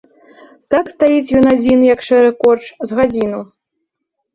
[0.75, 3.41] Так стаіць ён адзін, як шэры корч, з гадзіну.